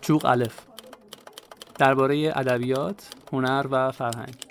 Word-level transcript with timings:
چوق 0.00 0.24
الف 0.24 0.60
درباره 1.78 2.32
ادبیات، 2.36 3.08
هنر 3.32 3.66
و 3.70 3.90
فرهنگ 3.90 4.46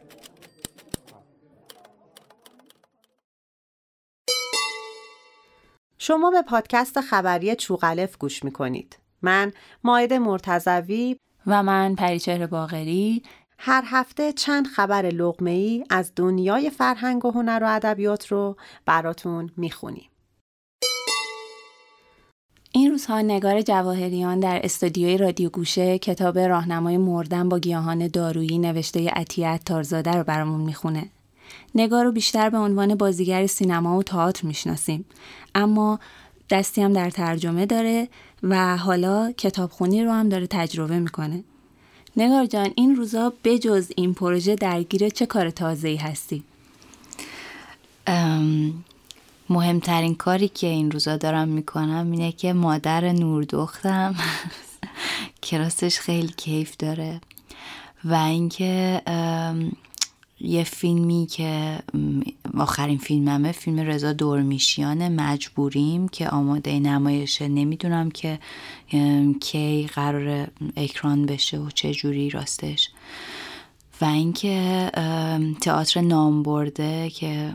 شما 5.98 6.32
به 6.32 6.42
پادکست 6.42 7.02
خبری 7.02 7.56
چوغلف 7.56 8.18
گوش 8.18 8.44
می 8.44 8.52
کنید. 8.52 9.00
من 9.22 9.52
ماید 9.84 10.14
مرتزوی 10.14 11.20
و 11.48 11.64
من 11.64 11.96
پریچهر 11.96 12.48
باغری 12.48 13.24
هر 13.58 13.84
هفته 13.86 14.34
چند 14.34 14.68
خبر 14.68 15.02
لغمه 15.06 15.52
ای 15.52 15.84
از 15.90 16.14
دنیای 16.16 16.70
فرهنگ 16.70 17.26
و 17.26 17.32
هنر 17.32 17.60
و 17.64 17.76
ادبیات 17.76 18.28
رو 18.28 18.56
براتون 18.86 19.52
می‌خونیم. 19.58 20.10
این 22.72 22.92
روزها 22.92 23.22
نگار 23.22 23.62
جواهریان 23.62 24.40
در 24.40 24.60
استودیوی 24.64 25.18
رادیو 25.18 25.50
گوشه 25.50 26.00
کتاب 26.00 26.40
راهنمای 26.40 26.98
مردن 26.98 27.50
با 27.50 27.60
گیاهان 27.60 28.08
دارویی 28.08 28.58
نوشته 28.58 29.10
عطیت 29.10 29.62
تارزاده 29.66 30.12
رو 30.12 30.24
برامون 30.24 30.62
می‌خونه. 30.62 31.10
نگار 31.76 32.06
رو 32.06 32.12
بیشتر 32.12 32.50
به 32.50 32.58
عنوان 32.58 32.96
بازیگر 32.96 33.48
سینما 33.48 33.98
و 33.98 34.04
تئاتر 34.04 34.48
می‌شناسیم 34.48 35.06
اما 35.56 36.00
دستی 36.50 36.82
هم 36.82 36.94
در 36.94 37.10
ترجمه 37.10 37.66
داره 37.66 38.08
و 38.44 38.78
حالا 38.78 39.32
کتابخونی 39.32 40.04
رو 40.04 40.12
هم 40.12 40.30
داره 40.30 40.48
تجربه 40.48 41.00
می‌کنه. 41.00 41.44
نگار 42.18 42.46
جان 42.46 42.70
این 42.76 42.96
روزا 42.96 43.34
بجز 43.44 43.92
این 43.96 44.14
پروژه 44.14 44.56
درگیر 44.56 45.10
چه 45.10 45.26
کار 45.26 45.50
تازه‌ای 45.50 45.96
هستی؟ 45.96 46.44
مهمترین 49.50 50.16
کاری 50.16 50.48
که 50.48 50.68
این 50.68 50.92
روزا 50.92 51.18
دارم 51.18 51.48
می‌کنم 51.48 52.12
اینه 52.12 52.32
که 52.32 52.54
مادر 52.54 53.12
نور 53.12 53.44
دختم 53.44 54.16
کلاسش 55.44 56.00
خیلی 56.00 56.34
کیف 56.38 56.78
داره 56.78 57.22
و 58.04 58.14
اینکه 58.14 59.02
یه 60.42 60.64
فیلمی 60.64 61.28
که 61.32 61.80
آخرین 62.58 62.98
فیلممه 62.98 63.52
فیلم 63.52 63.80
رضا 63.80 64.14
دورمیشیان 64.14 65.16
مجبوریم 65.16 66.08
که 66.08 66.30
آماده 66.30 66.80
نمایشه 66.80 67.48
نمی‌دونم 67.48 68.12
که 68.12 68.40
کی 69.40 69.90
قرار 69.94 70.48
اکران 70.78 71.26
بشه 71.26 71.58
و 71.58 71.70
چه 71.70 71.94
جوری 71.94 72.30
راستش. 72.30 72.90
و 74.02 74.06
اینکه 74.06 74.90
تئاتر 75.62 76.02
نام 76.02 76.44
برده 76.44 77.10
که 77.10 77.54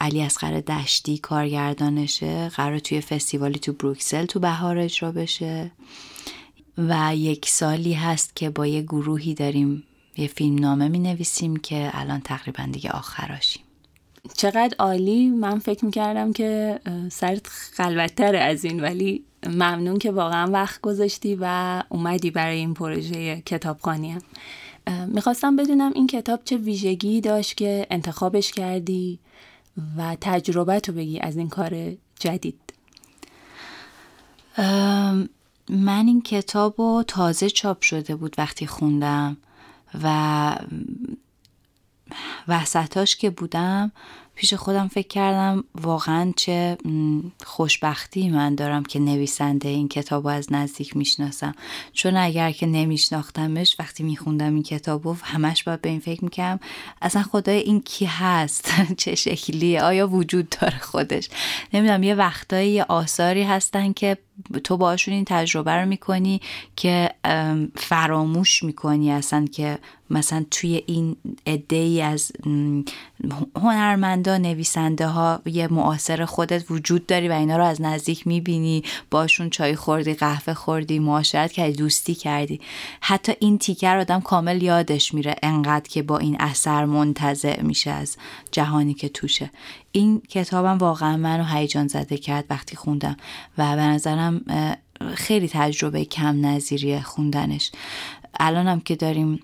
علی 0.00 0.22
اصغر 0.22 0.60
دشتی 0.60 1.18
کارگردانشه 1.18 2.48
قرار 2.48 2.78
توی 2.78 3.00
فستیوالی 3.00 3.58
تو 3.58 3.72
بروکسل 3.72 4.24
تو 4.24 4.40
بهار 4.40 4.78
اجرا 4.78 5.12
بشه. 5.12 5.70
و 6.78 7.16
یک 7.16 7.48
سالی 7.48 7.92
هست 7.92 8.36
که 8.36 8.50
با 8.50 8.66
یه 8.66 8.82
گروهی 8.82 9.34
داریم 9.34 9.82
یه 10.16 10.26
فیلم 10.26 10.58
نامه 10.58 10.88
می 10.88 10.98
نویسیم 10.98 11.56
که 11.56 11.90
الان 11.92 12.20
تقریبا 12.20 12.68
دیگه 12.72 12.90
آخراشیم. 12.90 13.62
چقدر 14.36 14.76
عالی. 14.78 15.28
من 15.28 15.58
فکر 15.58 15.84
می‌کردم 15.84 16.32
که 16.32 16.80
سرت 17.12 17.46
خلوتتر 17.46 18.36
از 18.36 18.64
این 18.64 18.80
ولی 18.80 19.24
ممنون 19.46 19.98
که 19.98 20.10
واقعا 20.10 20.50
وقت 20.50 20.80
گذاشتی 20.80 21.38
و 21.40 21.82
اومدی 21.88 22.30
برای 22.30 22.56
این 22.56 22.74
پروژه 22.74 23.42
کتابخانی 23.46 24.10
هم 24.12 24.22
می‌خواستم 25.08 25.56
بدونم 25.56 25.92
این 25.94 26.06
کتاب 26.06 26.40
چه 26.44 26.56
ویژگی 26.56 27.20
داشت 27.20 27.56
که 27.56 27.86
انتخابش 27.90 28.52
کردی؟ 28.52 29.18
و 29.96 30.16
تجربه 30.20 30.80
تو 30.80 30.92
بگی 30.92 31.20
از 31.20 31.36
این 31.36 31.48
کار 31.48 31.96
جدید. 32.18 32.60
من 35.68 36.06
این 36.06 36.22
کتاب 36.22 36.74
رو 36.78 37.04
تازه 37.06 37.50
چاپ 37.50 37.82
شده 37.82 38.16
بود 38.16 38.34
وقتی 38.38 38.66
خوندم 38.66 39.36
و 40.02 40.56
وسطاش 42.48 43.16
که 43.16 43.30
بودم 43.30 43.92
پیش 44.36 44.54
خودم 44.54 44.88
فکر 44.88 45.08
کردم 45.08 45.64
واقعا 45.74 46.32
چه 46.36 46.78
خوشبختی 47.44 48.28
من 48.28 48.54
دارم 48.54 48.82
که 48.84 48.98
نویسنده 48.98 49.68
این 49.68 49.88
کتاب 49.88 50.26
از 50.26 50.52
نزدیک 50.52 50.96
می‌شناسم. 50.96 51.54
چون 51.92 52.16
اگر 52.16 52.52
که 52.52 52.66
نمیشناختمش 52.66 53.76
وقتی 53.78 54.02
میخوندم 54.02 54.54
این 54.54 54.62
کتاب 54.62 55.06
و 55.06 55.16
همش 55.22 55.64
باید 55.64 55.82
به 55.82 55.88
این 55.88 56.00
فکر 56.00 56.24
می‌کردم 56.24 56.60
اصلا 57.02 57.22
خدای 57.22 57.58
این 57.58 57.80
کی 57.80 58.04
هست؟ 58.04 58.72
چه 58.98 59.14
شکلیه؟ 59.14 59.82
آیا 59.82 60.08
وجود 60.08 60.56
داره 60.60 60.78
خودش؟ 60.78 61.28
نمی‌دونم 61.72 62.02
یه 62.02 62.14
وقتایی 62.14 62.70
یه 62.70 62.84
آثاری 62.88 63.42
هستن 63.42 63.92
که 63.92 64.18
تو 64.64 64.76
باشون 64.76 65.14
این 65.14 65.24
تجربه 65.24 65.72
رو 65.72 65.86
می‌کنی 65.86 66.40
که 66.76 67.10
فراموش 67.76 68.62
می‌کنی 68.62 69.12
اصلا 69.12 69.44
که 69.52 69.78
مثلا 70.10 70.44
توی 70.50 70.82
این 70.86 71.16
عده 71.46 71.76
ای 71.76 72.02
از 72.02 72.32
هنرمندا 73.56 74.38
نویسنده 74.38 75.06
ها 75.06 75.40
یه 75.44 75.68
معاصر 75.68 76.24
خودت 76.24 76.70
وجود 76.70 77.06
داری 77.06 77.28
و 77.28 77.32
اینا 77.32 77.56
رو 77.56 77.64
از 77.64 77.80
نزدیک 77.80 78.26
می‌بینی 78.26 78.82
باشون 79.10 79.50
چای 79.50 79.76
خوردی 79.76 80.14
قهوه 80.14 80.54
خوردی 80.54 80.98
معاشرت 80.98 81.52
کردی 81.52 81.72
دوستی 81.72 82.14
کردی. 82.14 82.60
حتی 83.00 83.32
این 83.40 83.58
تیکر 83.58 83.96
آدم 83.96 84.20
کامل 84.20 84.62
یادش 84.62 85.14
میره 85.14 85.36
انقدر 85.42 85.88
که 85.88 86.02
با 86.02 86.18
این 86.18 86.36
اثر 86.40 86.84
منتظع 86.84 87.62
میشه 87.62 87.90
از 87.90 88.16
جهانی 88.52 88.94
که 88.94 89.08
توشه. 89.08 89.50
این 89.96 90.20
کتابم 90.20 90.78
واقعا 90.78 91.16
منو 91.16 91.44
هیجان 91.44 91.88
زده 91.88 92.16
کرد 92.16 92.44
وقتی 92.50 92.76
خوندم 92.76 93.16
و 93.58 93.76
به 93.76 93.82
نظرم 93.82 94.44
خیلی 95.14 95.48
تجربه 95.48 96.04
کم 96.04 96.46
نظیریه 96.46 97.02
خوندنش. 97.02 97.72
الانم 98.40 98.80
که 98.80 98.96
داریم 98.96 99.40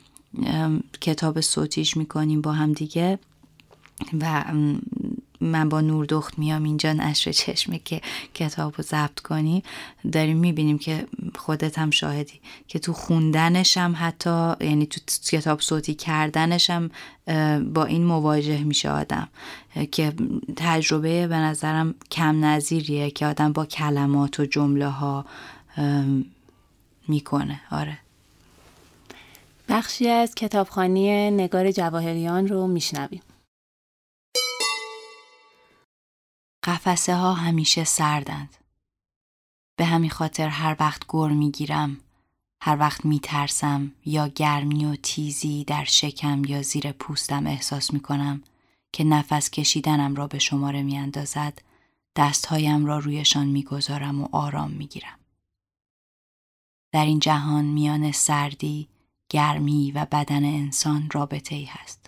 کتاب 1.01 1.41
صوتیش 1.41 1.97
می‌کنیم 1.97 2.41
با 2.41 2.53
هم 2.53 2.73
دیگه 2.73 3.19
و 4.21 4.45
من 5.43 5.69
با 5.69 5.81
نور 5.81 6.07
دخت 6.07 6.39
میام 6.39 6.65
اینجا 6.65 6.93
نشر 6.93 7.33
چشمه 7.33 7.81
که 7.85 8.01
کتاب 8.35 8.75
رو 8.77 8.85
ضبط 8.85 9.21
کنی 9.21 9.63
داریم 10.13 10.37
می‌بینیم 10.37 10.79
که 10.79 11.07
خودت 11.39 11.79
هم 11.79 11.91
شاهدی 11.91 12.41
که 12.69 12.79
تو 12.79 12.93
خوندنش 12.93 13.77
هم 13.77 13.95
حتی 13.99 14.53
یعنی 14.61 14.87
تو 14.87 15.01
کتاب 15.31 15.61
صوتی 15.61 15.95
کردنش 15.95 16.71
هم 16.71 16.91
با 17.73 17.85
این 17.85 18.05
مواجه 18.05 18.65
میشه 18.65 18.91
آدم 18.91 19.29
که 19.91 20.13
تجربه 20.57 21.27
به 21.27 21.37
نظرم 21.37 21.95
کم 22.11 22.45
نظیریه 22.45 23.11
که 23.11 23.27
آدم 23.27 23.53
با 23.53 23.67
کلمات 23.67 24.41
و 24.41 24.47
جمله 24.47 24.89
ها 24.89 25.25
می‌کنه. 27.09 27.61
آره. 27.71 27.99
بخشی 29.69 30.09
از 30.09 30.35
کتابخانی 30.35 31.31
نگار 31.31 31.71
جواهریان 31.71 32.49
رو 32.49 32.67
میشنویم. 32.67 33.23
قفسه 36.65 37.17
ها 37.17 37.35
همیشه 37.35 37.85
سردند. 37.85 38.57
به 39.77 39.85
همین 39.85 40.11
خاطر 40.11 40.49
هر 40.49 40.77
وقت 40.81 41.07
گر 41.09 41.29
می‌گیرم 41.29 42.01
هر 42.63 42.79
وقت 42.79 43.05
میترسم 43.05 43.93
یا 44.05 44.29
گرمی 44.29 44.85
و 44.85 44.97
تیزی 44.97 45.65
در 45.65 45.85
شکم 45.85 46.45
یا 46.45 46.63
زیر 46.63 46.93
پوستم 46.93 47.47
احساس 47.47 47.93
می‌کنم 47.93 48.43
که 48.93 49.05
نفس 49.05 49.51
کشیدنم 49.51 50.15
را 50.15 50.27
به 50.27 50.39
شماره 50.39 50.83
میاندازد 50.83 51.63
دستهایم 52.17 52.87
را 52.87 52.99
رویشان 52.99 53.47
می‌گذارم 53.47 54.23
و 54.23 54.29
آرام 54.33 54.71
می‌گیرم. 54.71 55.19
در 56.93 57.05
این 57.05 57.19
جهان 57.19 57.65
میان 57.65 58.13
سردی، 58.13 58.89
گرمی 59.29 59.93
و 59.93 60.05
بدن 60.05 60.45
انسان 60.45 61.11
رابطه 61.13 61.55
ای 61.55 61.65
هست. 61.65 62.02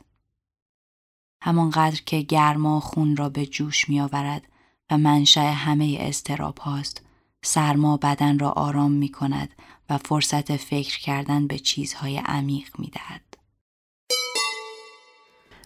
همانقدر 1.44 2.00
که 2.06 2.21
گرما 2.21 2.81
خون 2.81 3.16
را 3.16 3.28
به 3.28 3.47
جوش 3.47 3.88
می 3.88 4.00
آورد 4.00 4.43
و 4.91 4.99
منشأ 4.99 5.53
همه 5.53 5.97
استراب 6.00 6.59
هاست 6.59 7.03
سرما 7.43 7.97
بدن 7.97 8.38
را 8.38 8.50
آرام 8.50 8.93
می 8.93 9.09
کند 9.09 9.49
و 9.91 9.98
فرصت 9.98 10.57
فکر 10.57 11.01
کردن 11.01 11.47
به 11.47 11.59
چیزهای 11.59 12.19
عمیق 12.19 12.69
می 12.78 12.91
دهد. 12.91 13.21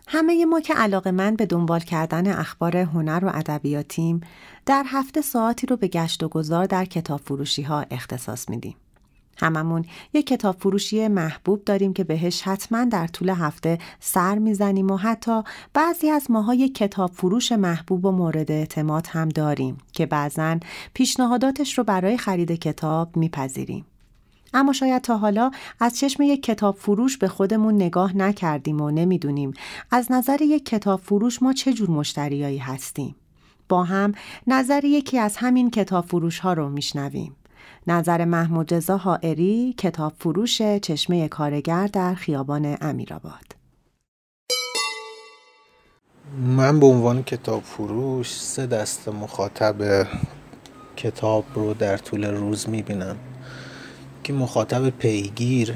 همه 0.08 0.44
ما 0.44 0.61
که 0.61 0.75
علاقه 0.75 1.11
من 1.11 1.37
به 1.37 1.47
دنبال 1.47 1.81
کردن 1.81 2.26
اخبار 2.32 2.76
هنر 2.76 3.25
و 3.25 3.29
ادبیاتیم 3.35 4.20
در 4.67 4.85
هفته 4.87 5.20
ساعتی 5.20 5.67
رو 5.67 5.76
به 5.76 5.88
گشت 5.88 6.23
و 6.23 6.29
گذار 6.29 6.67
در 6.67 6.85
کتاب 6.85 7.20
فروشی 7.20 7.62
ها 7.62 7.85
اختصاص 7.91 8.49
میدیم. 8.49 8.76
هممون 9.38 9.85
یک 10.12 10.26
کتاب 10.26 10.56
فروشی 10.61 11.08
محبوب 11.08 11.64
داریم 11.64 11.93
که 11.93 12.05
بهش 12.05 12.43
حتما 12.43 12.85
در 12.85 13.06
طول 13.06 13.29
هفته 13.29 13.79
سر 14.00 14.38
می‌زنیم 14.38 14.90
و 14.90 14.96
حتی 14.96 15.43
بعضی 15.75 16.11
از 16.11 16.31
ماها 16.31 16.55
یک 16.55 16.75
کتاب 16.75 17.11
فروش 17.11 17.52
محبوب 17.52 18.05
و 18.05 18.11
مورد 18.11 18.50
اعتماد 18.50 19.06
هم 19.11 19.29
داریم 19.29 19.79
که 19.93 20.06
بعضا 20.06 20.58
پیشنهاداتش 20.94 21.79
رو 21.79 21.85
برای 21.85 22.17
خرید 22.17 22.52
کتاب 22.52 23.17
میپذیریم. 23.17 23.85
اما 24.55 24.73
شاید 24.73 25.02
تا 25.02 25.19
حالا 25.19 25.50
از 25.81 25.99
چشم 25.99 26.23
یک 26.23 26.43
کتاب 26.43 26.76
فروش 26.76 27.19
به 27.19 27.29
خودمون 27.29 27.75
نگاه 27.75 28.17
نکردیم 28.17 28.81
و 28.81 28.91
نمی‌دونیم 28.91 29.52
از 29.91 30.12
نظر 30.12 30.43
یک 30.43 30.64
کتاب 30.64 31.00
فروش 31.00 31.43
ما 31.43 31.52
چه 31.52 31.73
جور 31.73 31.91
مشتریایی 31.91 32.58
هستیم. 32.58 33.17
با 33.69 33.84
هم 33.84 34.12
نظر 34.46 34.84
یکی 34.84 35.19
از 35.19 35.37
همین 35.37 35.70
کتاب 35.70 36.05
فروش 36.06 36.38
ها 36.38 36.52
رو 36.52 36.69
میشنویم. 36.69 37.37
نظر 37.87 38.25
محمود 38.25 38.75
رضا 38.75 38.97
حائری 38.97 39.75
کتاب 39.79 40.13
فروش 40.19 40.63
چشمه 40.63 41.29
کارگر 41.29 41.87
در 41.87 42.15
خیابان 42.15 42.77
امیرآباد. 42.81 43.57
من 46.57 46.81
به 46.81 46.87
عنوان 46.87 47.23
کتاب 47.23 47.63
فروش 47.63 48.41
سه 48.41 48.67
دست 48.67 49.09
مخاطب 49.09 50.07
کتاب 50.97 51.45
رو 51.55 51.75
در 51.75 51.97
طول 51.97 52.25
روز 52.25 52.69
می‌بینم 52.69 53.17
که 54.25 54.33
مخاطب 54.33 54.91
پیگیر 54.91 55.75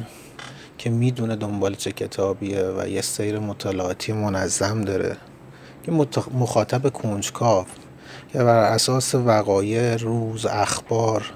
که 0.79 0.91
می‌دونه 0.91 1.37
دنبال 1.37 1.75
چه 1.75 1.93
کتابیه 1.93 2.63
و 2.79 2.89
یه 2.89 3.01
سیر 3.01 3.39
مطالعاتی 3.39 4.13
منظم 4.13 4.81
داره 4.81 5.17
که 5.83 5.93
مخاطب 6.35 6.89
کنجکاو 6.89 7.67
که 8.33 8.39
بر 8.39 8.73
اساس 8.73 9.15
وقایع 9.15 9.97
روز 9.97 10.47
اخبار 10.47 11.33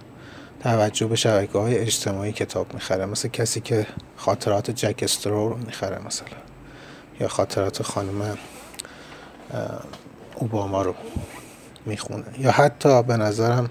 توجه 0.67 1.07
به 1.07 1.17
شبکه 1.17 1.59
های 1.59 1.79
اجتماعی 1.79 2.33
کتاب 2.33 2.75
می‌خره 2.75 3.07
مثل 3.07 3.29
کسی 3.29 3.61
که 3.61 3.87
خاطرات 4.17 4.71
جک 4.71 4.99
استرو 5.03 5.49
رو 5.49 5.57
می‌خره 5.57 6.07
مثلا 6.07 6.29
یا 7.21 7.29
خاطرات 7.29 7.83
خانم 7.83 8.39
اوباما 10.35 10.83
رو 10.83 10.95
می‌خونه. 11.87 12.25
یا 12.39 12.51
حتی 12.51 13.03
به 13.03 13.17
نظرم 13.17 13.71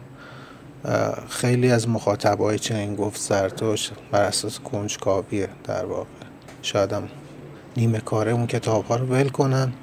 خیلی 1.30 1.72
از 1.72 1.90
مخاطبای 1.90 2.60
چنین 2.60 2.96
گفت 2.96 3.22
زرتوش 3.22 3.92
بر 4.12 4.22
اساس 4.22 4.60
کنجکاویه 4.60 5.50
در 5.64 5.86
واقع. 5.86 6.08
شایدم 6.62 7.10
نیمه 7.78 8.00
کاره 8.00 8.32
اون 8.32 8.48
کتاب 8.48 8.86
ها 8.86 8.96
رو 8.96 9.06
ول 9.06 9.30
کنن 9.30 9.74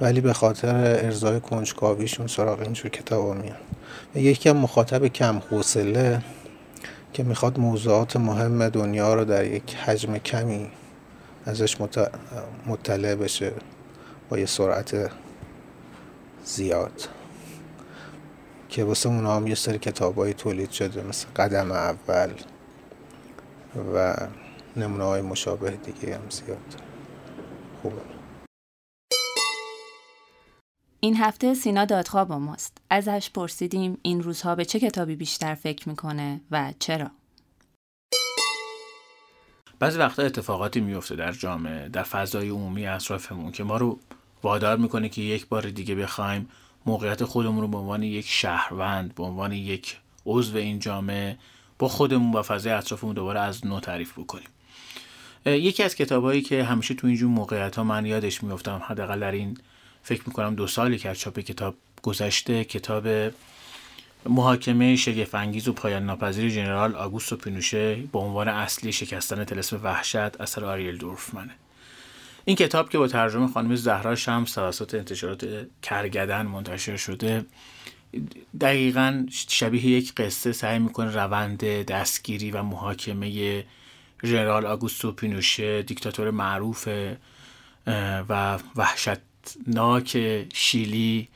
ولی 0.00 0.20
به 0.20 0.32
خاطر 0.32 0.76
ارزای 0.76 1.40
کنجکاویشون 1.40 2.26
سراغ 2.26 2.60
اینجور 2.60 2.90
کتاب 2.90 3.26
ها 3.26 3.34
میان. 3.34 3.56
یکی 4.14 4.48
هم 4.48 4.56
مخاطب 4.56 5.06
کم 5.06 5.42
حوصله 5.50 6.22
که 7.16 7.22
می‌خواد 7.22 7.58
موضوعات 7.58 8.16
مهم 8.16 8.68
دنیا 8.68 9.14
رو 9.14 9.24
در 9.24 9.44
یک 9.44 9.74
حجم 9.74 10.18
کمی 10.18 10.70
ازش 11.46 11.76
مطلع 12.66 13.14
بشه 13.14 13.52
با 14.28 14.38
یه 14.38 14.46
سرعت 14.46 15.10
زیاد. 16.44 17.08
که 18.68 18.84
واسه 18.84 19.08
اونا 19.08 19.36
هم 19.36 19.46
یه 19.46 19.54
سری 19.54 19.78
کتاب 19.78 20.32
تولید 20.32 20.70
شده 20.70 21.02
مثل 21.02 21.26
قدم 21.36 21.72
اول 21.72 22.30
و 23.94 24.16
نمونه 24.76 25.04
های 25.04 25.22
مشابه 25.22 25.70
دیگه 25.70 26.14
هم 26.14 26.30
زیاد. 26.30 26.82
خوبه. 27.82 28.15
این 31.06 31.16
هفته 31.16 31.54
سینا 31.54 31.84
دادخواه 31.84 32.28
با 32.28 32.38
ماست. 32.38 32.78
ازش 32.90 33.30
پرسیدیم 33.34 33.98
این 34.02 34.22
روزها 34.22 34.54
به 34.54 34.64
چه 34.64 34.80
کتابی 34.80 35.16
بیشتر 35.16 35.54
فکر 35.54 35.88
می‌کنه 35.88 36.40
و 36.50 36.72
چرا؟ 36.78 37.10
بعضی 39.78 39.98
وقتا 39.98 40.22
اتفاقاتی 40.22 40.80
میفته 40.80 41.16
در 41.16 41.32
جامعه 41.32 41.88
در 41.88 42.02
فضای 42.02 42.48
عمومی 42.48 42.86
اطرافمون 42.86 43.52
که 43.52 43.64
ما 43.64 43.76
رو 43.76 43.98
وادار 44.42 44.76
می‌کنه 44.76 45.08
که 45.08 45.22
یک 45.22 45.46
بار 45.48 45.70
دیگه 45.70 45.94
بخوایم 45.94 46.48
موقعیت 46.86 47.24
خودمون 47.24 47.60
رو 47.60 47.68
به 47.68 47.76
عنوان 47.76 48.02
یک 48.02 48.26
شهروند 48.28 49.14
به 49.14 49.22
عنوان 49.22 49.52
یک 49.52 49.96
عضو 50.26 50.56
این 50.56 50.78
جامعه 50.78 51.38
با 51.78 51.88
خودمون 51.88 52.32
و 52.32 52.42
فضای 52.42 52.72
اطرافمون 52.72 53.14
دوباره 53.14 53.40
از 53.40 53.66
نو 53.66 53.80
تعریف 53.80 54.18
بکنیم 54.18 54.48
یکی 55.46 55.82
از 55.82 55.94
کتابهایی 55.94 56.42
که 56.42 56.64
همیشه 56.64 56.94
تو 56.94 57.06
اینجور 57.06 57.30
موقعیت 57.30 57.76
ها 57.76 57.84
من 57.84 58.06
یادش 58.06 58.42
میفتم 58.42 58.82
حداقل 58.86 59.20
در 59.20 59.32
این 59.32 59.58
فکر 60.06 60.22
می‌کنم 60.26 60.54
دو 60.54 60.66
سالی 60.66 60.98
که 60.98 61.08
از 61.08 61.18
چاپ 61.18 61.38
کتاب 61.38 61.74
گذشته 62.02 62.64
کتاب 62.64 63.32
محاکمه 64.26 64.96
شگفنگیز 64.96 65.68
و 65.68 65.72
پایان 65.72 66.06
ناپذیر 66.06 66.48
ژنرال 66.48 66.94
آگوستو 66.94 67.36
پینوشه 67.36 67.94
به 67.94 68.18
عنوان 68.18 68.48
اصلی 68.48 68.92
شکستن 68.92 69.44
تلسم 69.44 69.80
وحشت 69.82 70.40
اثر 70.40 70.64
آریل 70.64 70.96
دورفمنه. 70.96 71.54
این 72.44 72.56
کتاب 72.56 72.90
که 72.90 72.98
با 72.98 73.08
ترجمه 73.08 73.48
خانم 73.48 73.74
زهرا 73.74 74.14
شمس 74.14 74.52
توسط 74.52 74.94
انتشارات 74.94 75.66
کرگدن 75.82 76.46
منتشر 76.46 76.96
شده 76.96 77.44
دقیقا 78.60 79.26
شبیه 79.48 79.86
یک 79.86 80.14
قصه 80.14 80.52
سعی 80.52 80.78
می‌کنه 80.78 81.10
روند 81.10 81.64
دستگیری 81.64 82.50
و 82.50 82.62
محاکمه 82.62 83.64
ژنرال 84.24 84.66
آگوستو 84.66 85.12
پینوشه 85.12 85.82
دیکتاتور 85.82 86.30
معروف 86.30 86.88
و 88.28 88.58
وحشتناک 89.46 90.46
شیلی 90.54 91.28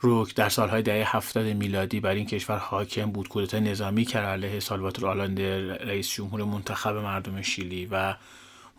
رو 0.00 0.26
در 0.36 0.48
سالهای 0.48 0.82
دهه 0.82 1.16
هفتاد 1.16 1.46
میلادی 1.46 2.00
بر 2.00 2.10
این 2.10 2.26
کشور 2.26 2.58
حاکم 2.58 3.10
بود. 3.10 3.28
کودتا 3.28 3.58
نظامی 3.58 4.04
کرد 4.04 4.24
علیه 4.24 4.60
سالواتور 4.60 5.08
آلانده 5.08 5.74
رئیس 5.74 6.10
جمهور 6.10 6.44
منتخب 6.44 6.96
مردم 6.96 7.42
شیلی 7.42 7.88
و 7.90 8.14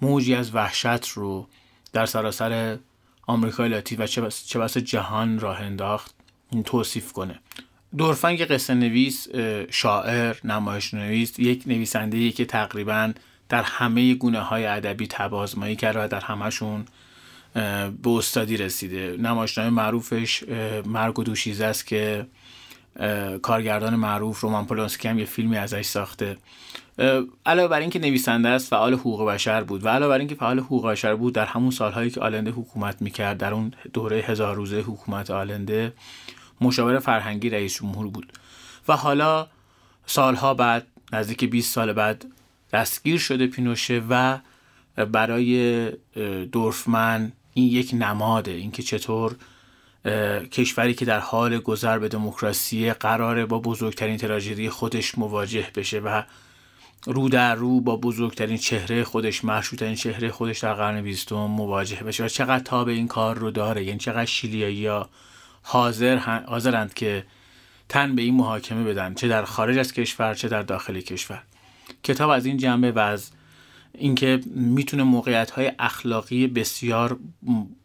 موجی 0.02 0.36
از 0.36 0.56
وحشت 0.56 1.08
رو 1.08 1.48
در 1.94 2.06
سراسر 2.06 2.78
آمریکای 3.28 3.70
لاتین 3.70 4.02
و 4.02 4.08
چه 4.48 4.60
بس 4.60 4.78
جهان 4.78 5.40
راه 5.40 5.62
انداخت 5.62 6.16
این 6.52 6.64
توصیف 6.64 7.12
کنه. 7.12 7.40
دورفنگ 7.98 8.42
قصه 8.42 8.74
نویس 8.74 9.28
شاعر 9.70 10.36
نمایش 10.44 10.94
نویس 10.94 11.40
یک 11.40 11.64
نویسنده 11.68 12.32
که 12.32 12.46
تقریبا 12.46 13.14
در 13.50 13.64
همه 13.64 14.14
گونه 14.14 14.40
های 14.40 14.66
ادبی 14.66 15.08
تبازمایی 15.08 15.76
کرد 15.76 15.96
و 15.96 16.08
در 16.08 16.20
همهشون 16.20 16.86
به 17.54 18.10
استادی 18.10 18.58
رسیده. 18.58 19.18
نمایشنامه 19.20 19.70
معروفش 19.70 20.44
مرگ 20.86 21.20
و 21.20 21.24
دوشیزه 21.24 21.66
است 21.66 21.88
که 21.88 22.28
کارگردان 23.42 23.96
معروف 23.96 24.40
رومان 24.40 24.66
پولانسکی 24.66 25.08
هم 25.08 25.20
یه 25.20 25.26
فیلمی 25.26 25.58
ازش 25.58 25.86
ساخته. 25.86 26.38
علاوه 27.46 27.68
بر 27.68 27.80
اینکه 27.80 28.00
نویسنده 28.00 28.50
است 28.50 28.70
فعال 28.70 28.94
حقوق 28.94 29.30
بشر 29.30 29.64
بود 29.64 29.86
و 29.86 29.90
علاوه 29.90 30.10
بر 30.10 30.20
اینکه 30.20 30.36
فعال 30.36 30.60
حقوق 30.60 30.88
بشر 30.88 31.16
بود 31.16 31.34
در 31.34 31.46
همون 31.46 31.72
سالهایی 31.72 32.10
که 32.10 32.22
آلنده 32.22 32.52
حکومت 32.52 33.02
می‌کرد 33.02 33.38
در 33.38 33.54
اون 33.54 33.74
دوره 33.94 34.18
هزار 34.18 34.56
روزه 34.56 34.80
حکومت 34.80 35.32
آلنده 35.32 35.94
مشاور 36.62 37.00
فرهنگی 37.00 37.50
رئیس 37.50 37.76
جمهور 37.76 38.08
بود. 38.08 38.34
و 38.88 38.96
حالا 38.96 39.48
سالها 40.06 40.54
بعد 40.54 40.88
نزدیک 41.14 41.46
20 41.46 41.74
سال 41.74 41.94
بعد 41.94 42.26
دستگیر 42.74 43.18
شده 43.18 43.48
پینوشه 43.48 44.04
و 44.10 44.38
برای 45.12 45.92
دورفمن 46.52 47.32
این 47.54 47.68
یک 47.68 47.92
نماده. 47.94 48.52
اینکه 48.52 48.84
چطور 48.84 49.36
کشوری 50.52 50.94
که 50.94 51.06
در 51.06 51.20
حال 51.20 51.60
گذر 51.60 52.00
به 52.00 52.08
دموکراسی 52.08 52.94
قراره 52.94 53.46
با 53.46 53.60
بزرگترین 53.60 54.18
تراژدی 54.18 54.70
خودش 54.70 55.18
مواجه 55.18 55.68
بشه 55.76 56.00
و 56.00 56.24
رو 57.06 57.30
در 57.30 57.56
رو 57.56 57.82
با 57.82 57.96
بزرگترین 57.96 58.58
چهره 58.58 59.04
خودش 59.04 59.46
مشروطترین 59.46 59.96
چهره 59.96 60.32
خودش 60.32 60.60
در 60.60 60.74
قرن 60.74 61.02
بیستم 61.02 61.36
مواجه 61.36 62.04
بشه. 62.04 62.26
و 62.26 62.28
چقدر 62.28 62.64
تاب 62.64 62.88
این 62.88 63.08
کار 63.08 63.38
رو 63.38 63.52
داره. 63.52 63.84
یعنی 63.84 64.00
چقدر 64.00 64.26
شیلیایی 64.26 64.76
یا 64.76 65.10
حاضر 65.62 66.18
حاضرند 66.48 66.94
که 66.94 67.26
تن 67.90 68.16
به 68.16 68.22
این 68.22 68.34
محاکمه 68.34 68.84
بدن. 68.84 69.14
چه 69.14 69.28
در 69.28 69.46
خارج 69.46 69.78
از 69.78 69.94
کشور 69.94 70.34
چه 70.34 70.48
در 70.48 70.62
داخل 70.62 71.00
کشور. 71.00 71.44
کتاب 72.04 72.30
از 72.30 72.46
این 72.46 72.58
جنبه 72.58 72.92
و 72.92 73.00
از 73.00 73.32
اینکه 73.94 74.42
می‌تونه 74.46 75.04
موقعیت 75.04 75.52
های 75.52 75.72
اخلاقی 75.80 76.48
بسیار 76.48 77.20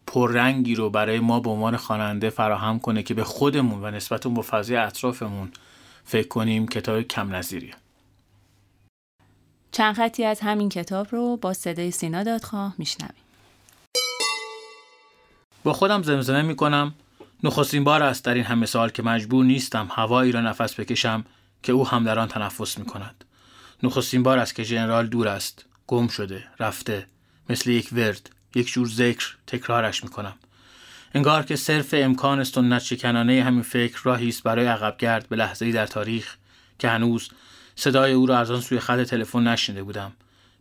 پررنگی 0.07 0.75
رو 0.75 0.91
برای 0.91 1.21
ما 1.21 1.41
به 1.41 1.51
عنوان 1.51 1.77
خواننده 1.77 2.31
فراهم 2.31 2.79
کنه 2.79 3.03
که 3.03 3.15
به 3.15 3.25
خودمون 3.25 3.85
و 3.85 3.91
نسبت 3.91 4.27
با 4.27 4.43
فضای 4.43 4.77
اطرافمون 4.77 5.51
فکر 6.05 6.29
کنیم 6.29 6.69
کتاب 6.69 7.03
کم 7.03 7.35
نظیریه. 7.35 7.75
چند 9.73 9.95
خطی 9.95 10.25
از 10.25 10.41
همین 10.41 10.69
کتاب 10.69 11.07
رو 11.11 11.37
با 11.37 11.53
صدای 11.53 11.91
سینا 11.91 12.23
دادخواه 12.23 12.75
میشنویم. 12.79 13.23
با 15.65 15.73
خودم 15.73 16.03
زمزمه 16.03 16.43
می‌کنم. 16.43 16.95
نخستین 17.43 17.85
بار 17.85 18.03
است 18.03 18.25
در 18.25 18.35
این 18.35 18.45
همه 18.45 18.67
سال 18.67 18.91
که 18.91 19.03
مجبور 19.03 19.45
نیستم 19.45 19.89
هوایی 19.91 20.33
را 20.33 20.41
نفس 20.41 20.81
بکشم 20.81 21.25
که 21.63 21.73
او 21.73 21.89
هم 21.89 22.05
در 22.05 22.19
آن 22.19 22.29
تنفس 22.29 22.79
می 22.79 22.85
کند. 22.85 23.25
نخستین 23.83 24.23
بار 24.23 24.39
است 24.39 24.55
که 24.55 24.63
ژنرال 24.63 25.07
دور 25.07 25.29
است. 25.29 25.65
گم 25.87 26.09
شده 26.09 26.45
رفته. 26.61 27.07
مثل 27.51 27.71
یک 27.71 27.89
ورد 27.93 28.31
یک 28.55 28.73
جور 28.73 28.89
ذکر 28.89 29.37
تکرارش 29.47 30.05
می‌کنم. 30.05 30.35
انگار 31.15 31.43
که 31.43 31.57
صرف 31.57 31.95
امکان 31.99 32.45
سنت 32.45 32.83
شکنانه 32.83 33.43
همین 33.43 33.63
فکر 33.63 34.01
راهی 34.05 34.29
است 34.29 34.43
برای 34.43 34.67
عقبگرد 34.67 35.29
به 35.29 35.37
لحظه‌ای 35.37 35.73
در 35.73 35.87
تاریخ 35.87 36.37
که 36.79 36.89
هنوز 36.89 37.31
صدای 37.77 38.13
او 38.13 38.27
را 38.27 38.39
از 38.39 38.51
آن 38.51 38.61
سوی 38.61 38.79
خط 38.79 39.03
تلفن 39.03 39.49
نشنیده 39.49 39.83
بودم. 39.83 40.13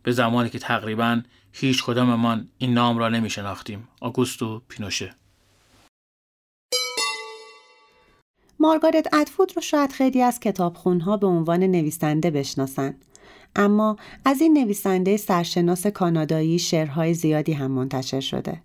به 0.02 0.12
زمانی 0.12 0.50
که 0.50 0.58
تقریبا 0.58 1.22
هیچ 1.52 1.84
کداممان 1.84 2.48
این 2.58 2.74
نام 2.74 2.98
را 2.98 3.08
نمی 3.08 3.30
شناختیم 3.30 3.88
آگوستو 4.00 4.62
پینوشه. 4.68 5.14
مارگارت 8.60 9.14
ادفود 9.14 9.52
رو 9.56 9.62
شاید 9.62 9.92
خیلی 9.92 10.22
از 10.22 10.40
کتابخونها 10.40 11.16
به 11.16 11.26
عنوان 11.26 11.62
نویسنده 11.62 12.30
بشناسن. 12.30 12.94
اما 13.56 13.96
از 14.24 14.40
این 14.40 14.58
نویسنده 14.58 15.16
سرشناس 15.16 15.86
کانادایی 15.86 16.58
شعرهای 16.58 17.14
زیادی 17.14 17.52
هم 17.52 17.70
منتشر 17.70 18.20
شده. 18.20 18.62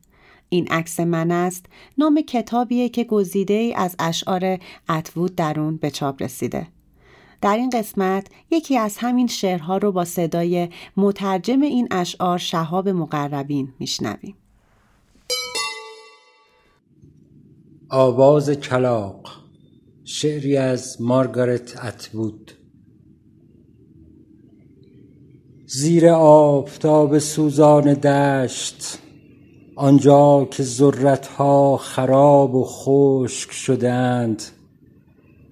این 0.50 0.68
عکس 0.68 1.00
من 1.00 1.32
است 1.32 1.66
نام 1.98 2.22
کتابیه 2.22 2.90
که 2.90 3.04
گزیده 3.04 3.54
ای 3.54 3.74
از 3.74 3.96
اشعار 4.00 4.58
اتوود 4.90 5.36
در 5.36 5.60
اون 5.60 5.78
به 5.78 5.92
چاپ 5.92 6.22
رسیده. 6.22 6.68
در 7.42 7.58
این 7.58 7.70
قسمت 7.70 8.28
یکی 8.52 8.78
از 8.78 8.98
همین 8.98 9.28
شعرها 9.28 9.78
رو 9.78 9.92
با 9.92 10.06
صدای 10.06 10.70
مترجم 10.98 11.62
این 11.62 11.88
اشعار 11.92 12.38
شهاب 12.38 12.90
مقربین 12.90 13.74
میشنویم 13.80 14.36
آواز 17.90 18.50
کلاق 18.50 19.30
شعری 20.04 20.58
از 20.58 21.02
مارگارت 21.02 21.86
اتوود 21.86 22.52
زیر 25.74 26.08
آفتاب 26.10 27.20
سوزان 27.20 27.94
دشت 27.94 29.00
آنجا 29.75 30.48
که 30.51 30.63
ذرتها 30.63 31.78
خراب 31.78 32.56
و 32.56 32.63
خشک 32.66 33.51
شدند. 33.51 34.44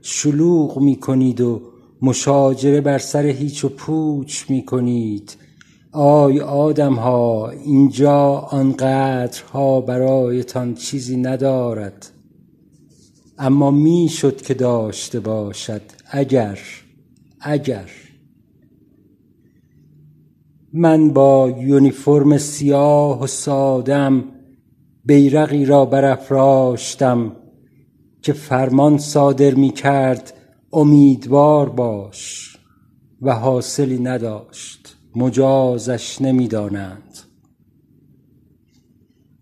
شلوغ 0.02 0.80
می 0.80 0.96
کنید 0.96 1.42
و 1.42 1.62
مشاجره 2.02 2.82
بر 2.82 2.98
سر 2.98 3.26
هیچ 3.26 3.66
و 3.66 3.70
پوچ 3.70 4.50
می 4.50 4.66
کنید 4.66 5.38
آی 5.92 6.40
آدم 6.40 6.94
ها 6.94 7.50
اینجا 7.50 8.20
آنقدرها 8.32 9.82
برایتان 9.82 10.76
چیزی 10.76 11.18
ندارد. 11.18 12.10
اما 13.38 13.72
می‌شد 13.72 14.42
که 14.42 14.54
داشته 14.54 15.20
باشد. 15.20 15.82
اگر 16.12 16.60
اگر. 17.42 17.90
من 20.74 21.10
با 21.10 21.54
یونیفرم 21.60 22.38
سیاه 22.38 23.24
و 23.24 23.28
سادم 23.28 24.24
بیرقی 25.06 25.66
را 25.66 25.86
برافراشتم 25.86 27.32
که 28.22 28.34
فرمان 28.34 28.98
صادر 28.98 29.54
می 29.54 29.70
کرد 29.70 30.34
امیدوار 30.74 31.70
باش 31.70 32.58
و 33.22 33.34
حاصلی 33.34 34.00
نداشت 34.00 34.98
مجازش 35.16 36.22
نمی‌دانند 36.22 37.18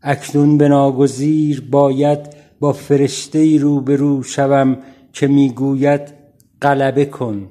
اکنون 0.02 0.58
به 0.58 0.68
ناگزیر 0.68 1.62
باید 1.72 2.20
با 2.60 2.74
فرشته 2.74 3.58
روبرو 3.58 4.24
شوم 4.24 4.78
که 5.14 5.28
می‌گوید 5.28 6.02
غلبه 6.62 7.06
کن 7.06 7.50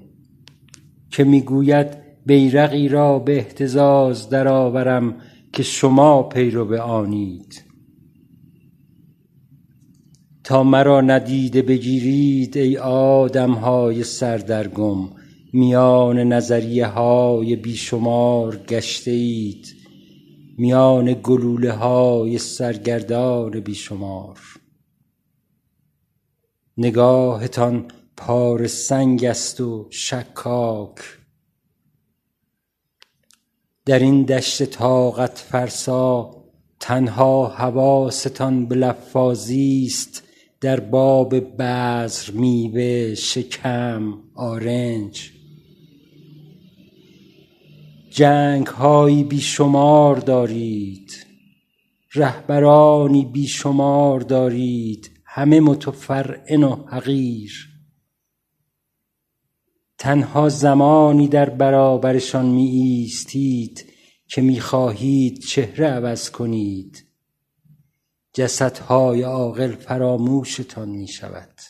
که 1.10 1.24
می‌گوید 1.24 2.05
بیرقی 2.26 2.88
را 2.88 3.18
به 3.18 3.36
احتزاز 3.36 4.28
درآورم 4.28 5.16
که 5.52 5.62
شما 5.62 6.22
پیرو 6.22 6.80
آنید 6.80 7.64
تا 10.44 10.62
مرا 10.62 11.00
ندیده 11.00 11.62
بگیرید 11.62 12.56
ای 12.56 12.78
آدم 12.78 13.52
های 13.52 14.04
سردرگم 14.04 15.08
میان 15.52 16.18
نظریه 16.18 16.86
های 16.86 17.56
بیشمار 17.56 18.56
گشته 18.56 19.10
اید 19.10 19.76
میان 20.58 21.16
گلوله 21.22 21.72
های 21.72 22.38
سرگردان 22.38 23.60
بیشمار. 23.60 24.38
نگاهتان 26.78 27.88
پار 28.16 28.66
سنگ 28.66 29.24
است 29.24 29.60
و 29.60 29.86
شکاک. 29.90 30.98
در 33.86 33.98
این 33.98 34.22
دشت 34.22 34.64
طاقت 34.64 35.38
فرسا 35.38 36.30
تنها 36.80 37.46
حواستان 37.46 38.66
به 38.66 38.74
لفاظی 38.74 39.84
است 39.86 40.22
در 40.60 40.80
باب 40.80 41.56
بذر 41.56 42.32
میوه 42.32 43.14
شکم 43.14 44.14
آرنج. 44.34 45.30
جنگ 48.10 48.66
هایی 48.66 49.24
بیشمار 49.24 50.16
دارید 50.16 51.26
رهبرانی 52.14 53.24
بیشمار 53.24 54.20
دارید 54.20 55.10
همه 55.24 55.60
متفرعن 55.60 56.64
و 56.64 56.86
حقیر. 56.86 57.75
تنها 59.98 60.48
زمانی 60.48 61.28
در 61.28 61.50
برابرشان 61.50 62.46
می 62.46 62.66
ایستید 62.66 63.92
که 64.28 64.42
می 64.42 64.60
خواهید 64.60 65.38
چهره 65.38 65.86
عوض 65.86 66.30
کنید. 66.30 67.04
جسدهای 68.32 69.22
عاقل 69.22 69.72
فراموشتان 69.72 70.88
می 70.88 71.08
شود 71.08 71.60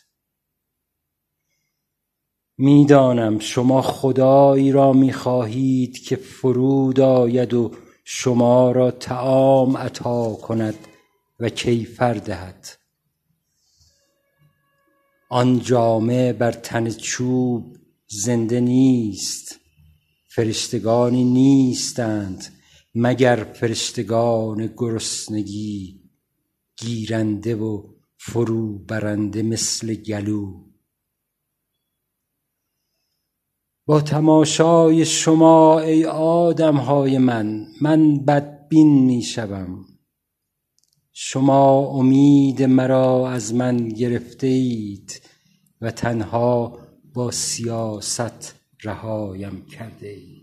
می‌دانم 2.59 3.39
شما 3.39 3.83
خدایی 3.83 4.73
را 4.73 4.93
می 4.93 5.13
خواهید 5.13 5.99
که 5.99 6.17
فرود 6.17 7.01
آید 7.01 7.55
و 7.55 7.73
شما 8.05 8.73
را 8.73 8.91
تعام 8.91 9.77
عطا 9.77 10.33
کند 10.35 10.75
و 11.41 11.49
کیفر 11.49 12.15
دهد. 12.15 12.69
آن 15.29 15.61
جامه 15.61 16.33
بر 16.33 16.53
تن 16.53 16.91
چوب 16.91 17.77
زنده 18.09 18.61
نیست. 18.61 19.61
فرشتگانی 20.29 21.25
نیستند 21.25 22.45
مگر 22.95 23.45
فرشتگان 23.45 24.75
گرسنگی. 24.77 26.01
گیرنده 26.77 27.57
و 27.57 27.83
فرو 28.19 28.79
برنده 28.79 29.43
مثل 29.43 29.95
گلو. 29.95 30.67
با 33.87 34.01
تماشای 34.01 35.05
شما 35.05 35.81
ای 35.81 36.05
آدم 36.05 36.77
های 36.77 37.19
من 37.19 37.67
من 37.81 38.25
بدبین 38.25 39.05
می 39.05 39.23
شوم 39.23 39.85
شما 41.13 41.79
امید 41.79 42.63
مرا 42.63 43.31
از 43.31 43.55
من 43.55 43.89
گرفته 43.89 44.47
اید 44.47 45.23
و 45.81 45.91
تنها 45.91 46.79
با 47.17 47.31
سیاست 47.31 48.55
رهایم 48.83 49.67
کرده 49.67 50.09
اید 50.09 50.36